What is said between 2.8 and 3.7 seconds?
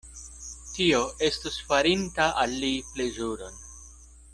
plezuron.